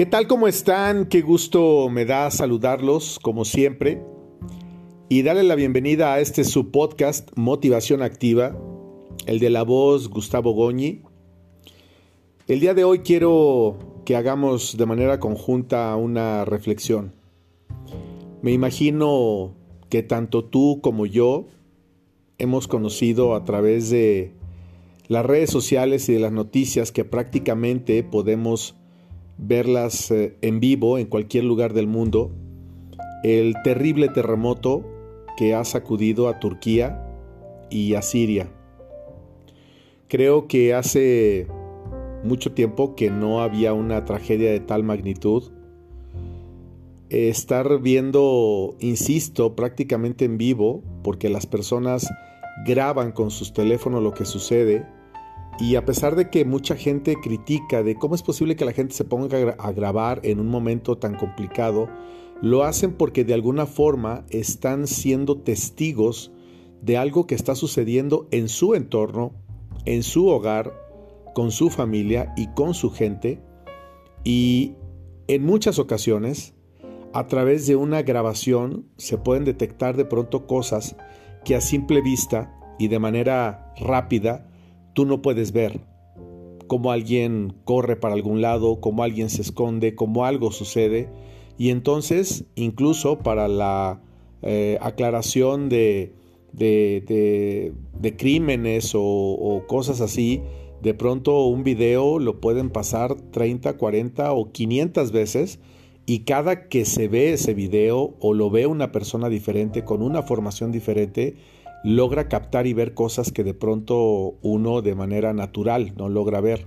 [0.00, 0.26] ¿Qué tal?
[0.26, 1.04] ¿Cómo están?
[1.04, 4.02] Qué gusto me da saludarlos, como siempre,
[5.10, 8.56] y darle la bienvenida a este su podcast Motivación Activa,
[9.26, 11.02] el de la voz Gustavo Goñi.
[12.48, 17.12] El día de hoy quiero que hagamos de manera conjunta una reflexión.
[18.40, 19.54] Me imagino
[19.90, 21.44] que tanto tú como yo
[22.38, 24.32] hemos conocido a través de
[25.08, 28.79] las redes sociales y de las noticias que prácticamente podemos
[29.40, 32.30] verlas eh, en vivo en cualquier lugar del mundo,
[33.24, 34.84] el terrible terremoto
[35.36, 37.06] que ha sacudido a Turquía
[37.70, 38.50] y a Siria.
[40.08, 41.46] Creo que hace
[42.24, 45.50] mucho tiempo que no había una tragedia de tal magnitud.
[47.08, 52.08] Estar viendo, insisto, prácticamente en vivo, porque las personas
[52.66, 54.86] graban con sus teléfonos lo que sucede,
[55.60, 58.94] y a pesar de que mucha gente critica de cómo es posible que la gente
[58.94, 61.88] se ponga a grabar en un momento tan complicado,
[62.40, 66.32] lo hacen porque de alguna forma están siendo testigos
[66.80, 69.34] de algo que está sucediendo en su entorno,
[69.84, 70.72] en su hogar,
[71.34, 73.42] con su familia y con su gente.
[74.24, 74.76] Y
[75.28, 76.54] en muchas ocasiones,
[77.12, 80.96] a través de una grabación, se pueden detectar de pronto cosas
[81.44, 84.49] que a simple vista y de manera rápida
[84.94, 85.80] tú no puedes ver
[86.66, 91.08] cómo alguien corre para algún lado, cómo alguien se esconde, cómo algo sucede.
[91.58, 94.00] Y entonces, incluso para la
[94.42, 96.14] eh, aclaración de,
[96.52, 100.42] de, crímenes o, o, cosas así,
[100.80, 105.58] de pronto un video lo pueden pasar 30, 40 o 500 veces
[106.06, 110.22] y cada que se ve ese video o lo ve una persona diferente con una
[110.22, 111.34] formación diferente,
[111.82, 116.66] logra captar y ver cosas que de pronto uno de manera natural no logra ver.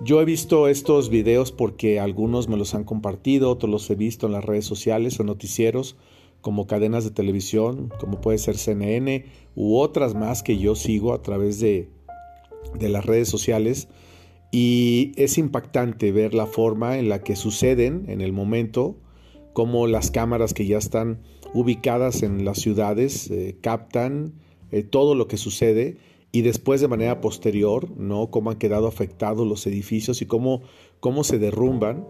[0.00, 4.26] Yo he visto estos videos porque algunos me los han compartido, otros los he visto
[4.26, 5.96] en las redes sociales o noticieros
[6.40, 9.24] como cadenas de televisión, como puede ser CNN
[9.56, 11.88] u otras más que yo sigo a través de,
[12.78, 13.88] de las redes sociales.
[14.52, 18.96] Y es impactante ver la forma en la que suceden en el momento,
[19.58, 21.18] como las cámaras que ya están
[21.52, 24.34] ubicadas en las ciudades eh, captan
[24.70, 25.96] eh, todo lo que sucede
[26.30, 28.30] y después de manera posterior, ¿no?
[28.30, 30.62] Cómo han quedado afectados los edificios y cómo,
[31.00, 32.06] cómo se derrumban.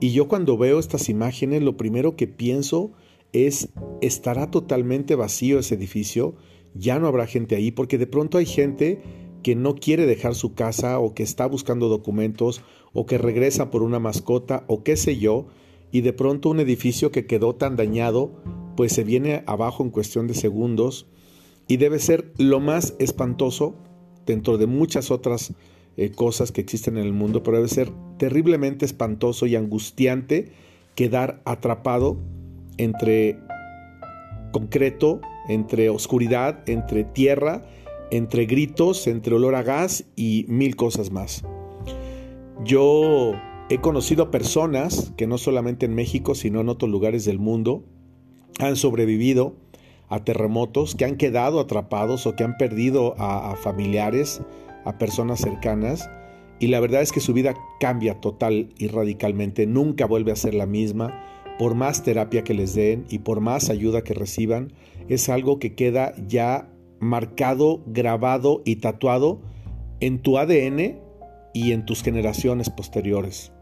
[0.00, 2.92] Y yo cuando veo estas imágenes, lo primero que pienso
[3.34, 3.68] es,
[4.00, 6.34] ¿estará totalmente vacío ese edificio?
[6.72, 9.02] Ya no habrá gente ahí, porque de pronto hay gente
[9.42, 12.62] que no quiere dejar su casa o que está buscando documentos
[12.94, 15.48] o que regresa por una mascota o qué sé yo,
[15.92, 18.42] y de pronto un edificio que quedó tan dañado
[18.76, 21.06] pues se viene abajo en cuestión de segundos
[21.66, 23.74] y debe ser lo más espantoso
[24.26, 25.54] dentro de muchas otras
[25.96, 30.52] eh, cosas que existen en el mundo, pero debe ser terriblemente espantoso y angustiante
[30.94, 32.18] quedar atrapado
[32.76, 33.38] entre
[34.52, 37.66] concreto, entre oscuridad, entre tierra,
[38.10, 41.44] entre gritos, entre olor a gas y mil cosas más.
[42.64, 43.32] Yo
[43.68, 47.84] he conocido a personas que no solamente en México, sino en otros lugares del mundo,
[48.60, 49.54] han sobrevivido
[50.08, 54.40] a terremotos, que han quedado atrapados o que han perdido a, familiares,
[54.84, 56.08] a personas cercanas,
[56.60, 60.54] y la verdad es que su vida cambia total y radicalmente, nunca vuelve a ser
[60.54, 61.22] la misma,
[61.58, 64.72] por más terapia que les den y por más ayuda que reciban,
[65.08, 66.68] es algo que queda ya
[67.00, 69.40] marcado, grabado y tatuado
[70.00, 71.00] en tu ADN
[71.52, 73.52] y en tus generaciones posteriores.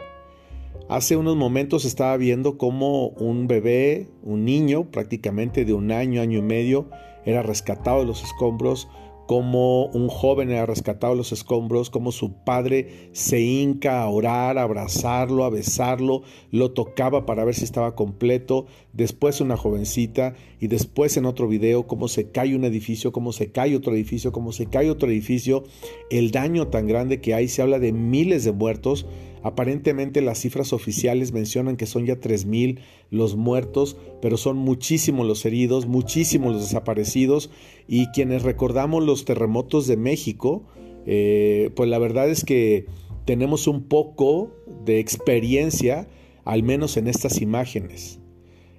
[0.88, 6.38] Hace unos momentos estaba viendo cómo un bebé, un niño prácticamente de un año, año
[6.38, 6.90] y medio,
[7.24, 8.88] era rescatado de los escombros,
[9.26, 14.58] como un joven era rescatado de los escombros, como su padre se hinca a orar,
[14.58, 20.66] a abrazarlo, a besarlo, lo tocaba para ver si estaba completo, después una jovencita y
[20.66, 24.52] después en otro video cómo se cae un edificio, cómo se cae otro edificio, cómo
[24.52, 25.64] se cae otro edificio,
[26.10, 29.06] el daño tan grande que hay, se habla de miles de muertos,
[29.44, 32.79] Aparentemente las cifras oficiales mencionan que son ya 3.000
[33.11, 37.50] los muertos, pero son muchísimos los heridos, muchísimos los desaparecidos
[37.87, 40.64] y quienes recordamos los terremotos de México,
[41.05, 42.87] eh, pues la verdad es que
[43.26, 44.50] tenemos un poco
[44.87, 46.08] de experiencia,
[46.47, 48.20] al menos en estas imágenes.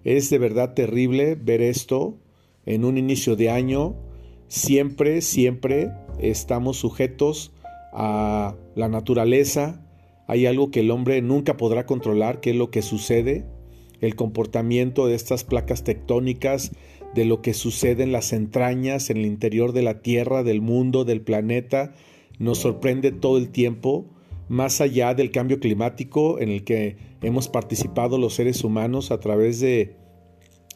[0.04, 2.18] Es de verdad terrible ver esto
[2.66, 3.96] en un inicio de año.
[4.48, 7.54] Siempre, siempre estamos sujetos
[7.94, 9.85] a la naturaleza,
[10.28, 13.46] hay algo que el hombre nunca podrá controlar, que es lo que sucede,
[14.02, 16.72] el comportamiento de estas placas tectónicas,
[17.14, 21.06] de lo que sucede en las entrañas, en el interior de la Tierra, del mundo,
[21.06, 21.94] del planeta,
[22.40, 24.06] nos sorprende todo el tiempo,
[24.50, 29.60] más allá del cambio climático en el que hemos participado los seres humanos a través
[29.60, 29.96] de,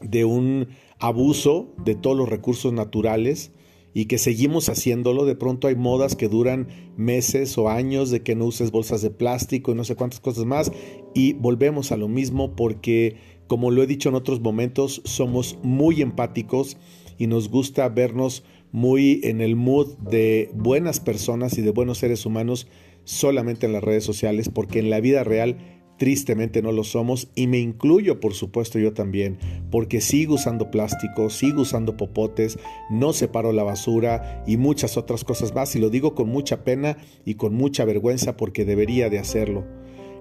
[0.02, 3.52] de un abuso de todos los recursos naturales
[3.94, 5.26] y que seguimos haciéndolo.
[5.26, 9.10] De pronto hay modas que duran meses o años de que no uses bolsas de
[9.10, 10.72] plástico y no sé cuántas cosas más.
[11.14, 16.02] Y volvemos a lo mismo porque, como lo he dicho en otros momentos, somos muy
[16.02, 16.78] empáticos
[17.18, 22.26] y nos gusta vernos muy en el mood de buenas personas y de buenos seres
[22.26, 22.68] humanos
[23.04, 25.58] solamente en las redes sociales porque en la vida real
[26.00, 29.38] Tristemente no lo somos y me incluyo, por supuesto, yo también,
[29.70, 32.58] porque sigo usando plástico, sigo usando popotes,
[32.90, 35.76] no separo la basura y muchas otras cosas más.
[35.76, 39.66] Y lo digo con mucha pena y con mucha vergüenza porque debería de hacerlo.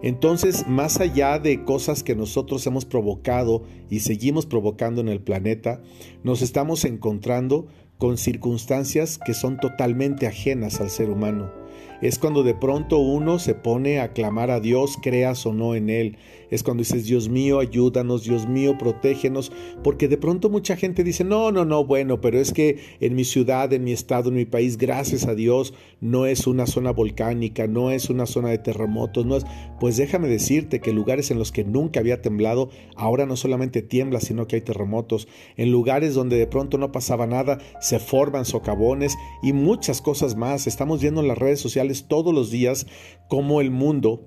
[0.02, 5.80] Entonces, más allá de cosas que nosotros hemos provocado y seguimos provocando en el planeta,
[6.25, 11.68] nos estamos encontrando con circunstancias que son totalmente ajenas al ser humano
[12.00, 15.91] es cuando de pronto uno se pone a clamar a Dios, creas o no en
[15.91, 16.17] Él.
[16.50, 19.53] Es cuando dices, Dios mío, ayúdanos, Dios mío, protégenos,
[19.85, 23.25] porque de pronto mucha gente dice, no, no, no, bueno, pero es que en mi
[23.25, 27.67] ciudad, en mi estado, en mi país, gracias a Dios, no es una zona volcánica,
[27.67, 29.45] no es una zona de terremotos, no es...
[29.79, 34.21] Pues déjame decirte que lugares en los que nunca había temblado, ahora no solamente tiembla,
[34.21, 35.29] sino que hay terremotos.
[35.56, 40.67] En lugares donde de pronto no pasaba nada, se forman socavones y muchas cosas más.
[40.67, 42.87] Estamos viendo en las redes sociales todos los días
[43.29, 44.23] cómo el mundo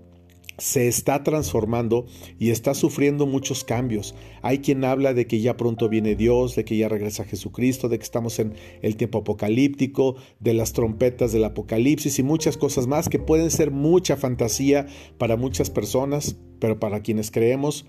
[0.62, 2.06] se está transformando
[2.38, 4.14] y está sufriendo muchos cambios.
[4.44, 7.98] Hay quien habla de que ya pronto viene Dios, de que ya regresa Jesucristo, de
[7.98, 8.54] que estamos en
[8.84, 13.72] el tiempo apocalíptico, de las trompetas del apocalipsis y muchas cosas más que pueden ser
[13.72, 14.86] mucha fantasía
[15.18, 17.86] para muchas personas, pero para quienes creemos,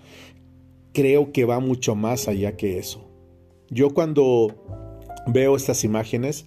[0.94, 3.06] creo que va mucho más allá que eso.
[3.69, 4.64] Yo cuando
[5.26, 6.46] veo estas imágenes,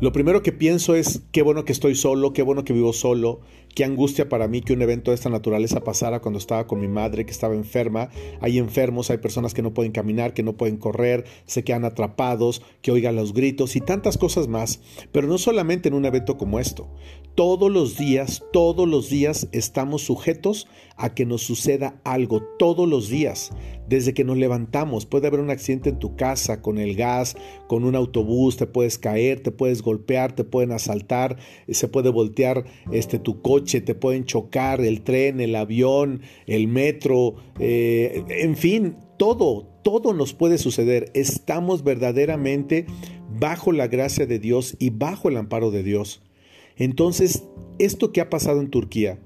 [0.00, 3.40] lo primero que pienso es qué bueno que estoy solo, qué bueno que vivo solo,
[3.74, 6.88] qué angustia para mí que un evento de esta naturaleza pasara cuando estaba con mi
[6.88, 8.10] madre que estaba enferma.
[8.40, 12.62] Hay enfermos, hay personas que no pueden caminar, que no pueden correr, se quedan atrapados,
[12.82, 14.80] que oigan los gritos y tantas cosas más.
[15.12, 16.88] Pero no solamente en un evento como esto.
[17.34, 23.08] Todos los días, todos los días estamos sujetos a que nos suceda algo, todos los
[23.08, 23.50] días.
[23.88, 27.36] Desde que nos levantamos, puede haber un accidente en tu casa, con el gas,
[27.66, 31.38] con un autobús, te puedes caer, te puedes golpear, te pueden asaltar,
[31.68, 37.36] se puede voltear este, tu coche te pueden chocar, el tren, el avión, el metro,
[37.58, 41.10] eh, en fin, todo, todo nos puede suceder.
[41.14, 42.86] Estamos verdaderamente
[43.38, 46.22] bajo la gracia de Dios y bajo el amparo de Dios.
[46.76, 47.44] Entonces,
[47.78, 49.18] esto que ha pasado en Turquía,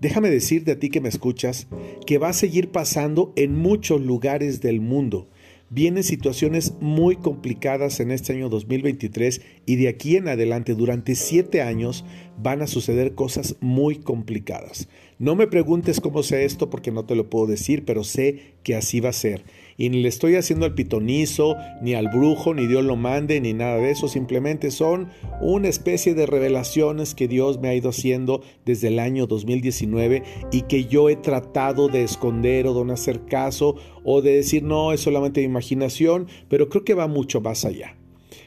[0.00, 1.66] déjame decirte a ti que me escuchas,
[2.06, 5.28] que va a seguir pasando en muchos lugares del mundo.
[5.74, 11.62] Vienen situaciones muy complicadas en este año 2023 y de aquí en adelante, durante siete
[11.62, 12.04] años,
[12.40, 14.86] van a suceder cosas muy complicadas.
[15.18, 18.74] No me preguntes cómo sé esto porque no te lo puedo decir, pero sé que
[18.74, 19.44] así va a ser.
[19.76, 23.52] Y ni le estoy haciendo al pitonizo, ni al brujo, ni Dios lo mande, ni
[23.52, 24.08] nada de eso.
[24.08, 25.08] Simplemente son
[25.40, 30.22] una especie de revelaciones que Dios me ha ido haciendo desde el año 2019
[30.52, 34.62] y que yo he tratado de esconder o de no hacer caso o de decir
[34.62, 37.96] no, es solamente mi imaginación, pero creo que va mucho más allá.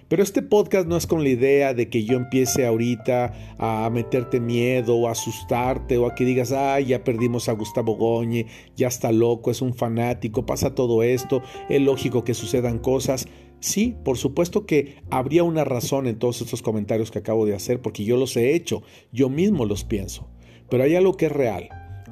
[0.07, 4.39] Pero este podcast no es con la idea de que yo empiece ahorita a meterte
[4.39, 8.45] miedo o a asustarte o a que digas, ay, ya perdimos a Gustavo Goñe,
[8.75, 13.27] ya está loco, es un fanático, pasa todo esto, es lógico que sucedan cosas.
[13.59, 17.81] Sí, por supuesto que habría una razón en todos estos comentarios que acabo de hacer,
[17.81, 20.29] porque yo los he hecho, yo mismo los pienso.
[20.69, 21.69] Pero hay algo que es real.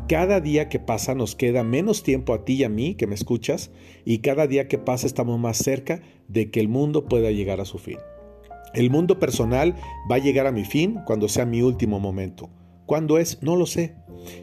[0.07, 3.15] Cada día que pasa nos queda menos tiempo a ti y a mí que me
[3.15, 3.71] escuchas
[4.05, 7.65] y cada día que pasa estamos más cerca de que el mundo pueda llegar a
[7.65, 7.97] su fin.
[8.75, 9.73] El mundo personal
[10.11, 12.51] va a llegar a mi fin cuando sea mi último momento.
[12.85, 13.41] ¿Cuándo es?
[13.41, 13.95] No lo sé.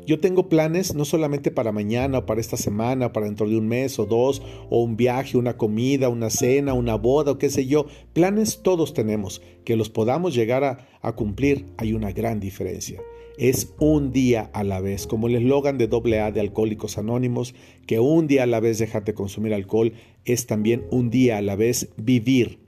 [0.05, 3.69] Yo tengo planes no solamente para mañana o para esta semana, para dentro de un
[3.69, 7.67] mes o dos, o un viaje, una comida, una cena, una boda o qué sé
[7.67, 7.87] yo.
[8.15, 9.41] Planes todos tenemos.
[9.65, 13.01] Que los podamos llegar a, a cumplir hay una gran diferencia
[13.39, 17.55] es un día a la vez, como el eslogan de AA de Alcohólicos Anónimos,
[17.87, 19.93] que un día a la vez déjate consumir alcohol,
[20.25, 22.59] es también un día a la vez vivir.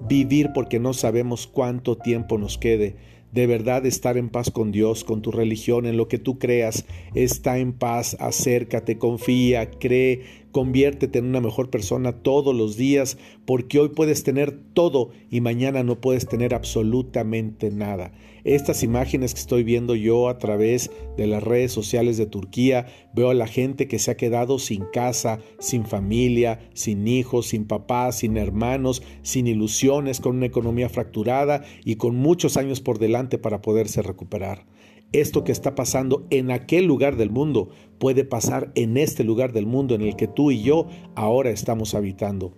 [0.00, 2.96] Vivir porque no sabemos cuánto tiempo nos quede.
[3.32, 6.86] De verdad estar en paz con Dios, con tu religión, en lo que tú creas.
[7.14, 13.78] Está en paz, acércate, confía, cree, conviértete en una mejor persona todos los días, porque
[13.78, 18.12] hoy puedes tener todo y mañana no puedes tener absolutamente nada.
[18.44, 23.30] Estas imágenes que estoy viendo yo a través de las redes sociales de Turquía, veo
[23.30, 28.18] a la gente que se ha quedado sin casa, sin familia, sin hijos, sin papás,
[28.18, 33.60] sin hermanos, sin ilusiones, con una economía fracturada y con muchos años por delante para
[33.60, 34.64] poderse recuperar.
[35.12, 39.64] Esto que está pasando en aquel lugar del mundo puede pasar en este lugar del
[39.64, 42.52] mundo en el que tú y yo ahora estamos habitando.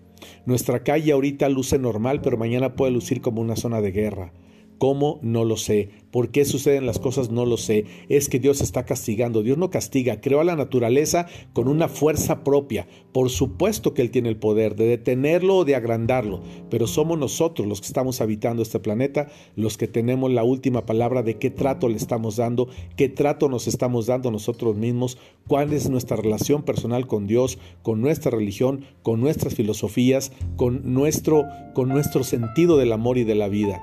[0.47, 4.33] Nuestra calle ahorita luce normal, pero mañana puede lucir como una zona de guerra.
[4.81, 5.19] ¿Cómo?
[5.21, 5.91] No lo sé.
[6.11, 7.31] ¿Por qué suceden las cosas?
[7.31, 7.85] No lo sé.
[8.09, 9.43] Es que Dios está castigando.
[9.43, 10.23] Dios no castiga.
[10.23, 12.89] Creó a la naturaleza con una fuerza propia.
[13.13, 16.41] Por supuesto que Él tiene el poder de detenerlo o de agrandarlo.
[16.71, 21.23] Pero somos nosotros los que estamos habitando este planeta los que tenemos la última palabra
[21.23, 25.91] de qué trato le estamos dando, qué trato nos estamos dando nosotros mismos, cuál es
[25.91, 31.45] nuestra relación personal con Dios, con nuestra religión, con nuestras filosofías, con nuestro,
[31.75, 33.83] con nuestro sentido del amor y de la vida.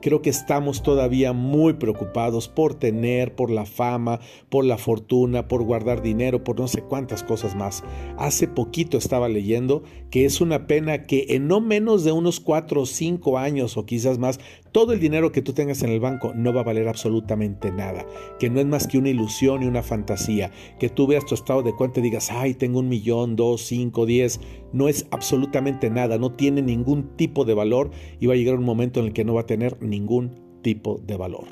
[0.00, 5.62] Creo que estamos todavía muy preocupados por tener, por la fama, por la fortuna, por
[5.62, 7.84] guardar dinero, por no sé cuántas cosas más.
[8.16, 12.82] Hace poquito estaba leyendo que es una pena que en no menos de unos cuatro
[12.82, 14.40] o cinco años o quizás más,
[14.72, 18.06] todo el dinero que tú tengas en el banco no va a valer absolutamente nada,
[18.38, 21.62] que no es más que una ilusión y una fantasía, que tú veas tu estado
[21.62, 24.40] de cuenta y digas, ay, tengo un millón, dos, cinco, diez,
[24.72, 27.90] no es absolutamente nada, no tiene ningún tipo de valor
[28.20, 30.98] y va a llegar un momento en el que no va a tener ningún tipo
[30.98, 31.46] de valor.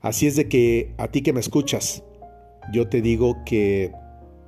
[0.00, 2.02] Así es de que a ti que me escuchas,
[2.72, 3.92] yo te digo que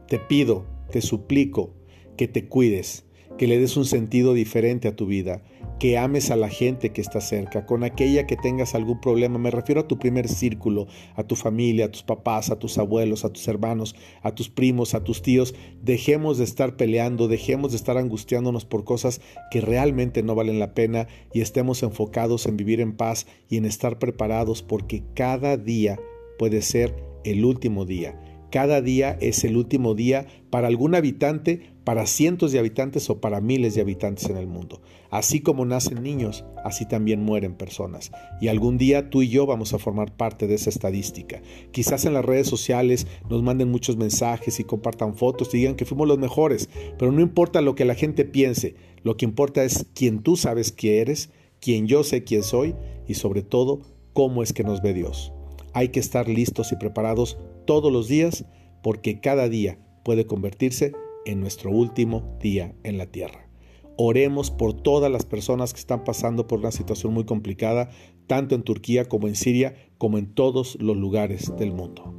[0.08, 1.74] te pido, te suplico
[2.16, 3.04] que te cuides,
[3.38, 5.42] que le des un sentido diferente a tu vida,
[5.78, 9.38] que ames a la gente que está cerca, con aquella que tengas algún problema.
[9.38, 10.86] Me refiero a tu primer círculo,
[11.16, 14.94] a tu familia, a tus papás, a tus abuelos, a tus hermanos, a tus primos,
[14.94, 15.54] a tus tíos.
[15.82, 19.20] Dejemos de estar peleando, dejemos de estar angustiándonos por cosas
[19.50, 23.64] que realmente no valen la pena y estemos enfocados en vivir en paz y en
[23.64, 25.98] estar preparados porque cada día
[26.38, 28.31] puede ser el último día.
[28.52, 33.40] Cada día es el último día para algún habitante, para cientos de habitantes o para
[33.40, 34.82] miles de habitantes en el mundo.
[35.10, 38.12] Así como nacen niños, así también mueren personas.
[38.42, 41.40] Y algún día tú y yo vamos a formar parte de esa estadística.
[41.70, 45.86] Quizás en las redes sociales nos manden muchos mensajes y compartan fotos y digan que
[45.86, 46.68] fuimos los mejores,
[46.98, 50.72] pero no importa lo que la gente piense, lo que importa es quién tú sabes
[50.72, 52.74] que eres, quién yo sé quién soy
[53.08, 53.80] y sobre todo
[54.12, 55.32] cómo es que nos ve Dios.
[55.74, 58.44] Hay que estar listos y preparados todos los días
[58.82, 60.92] porque cada día puede convertirse
[61.24, 63.48] en nuestro último día en la tierra.
[63.96, 67.90] Oremos por todas las personas que están pasando por una situación muy complicada,
[68.26, 72.14] tanto en Turquía como en Siria, como en todos los lugares del mundo.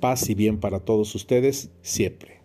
[0.00, 2.40] Paz y bien para todos ustedes siempre.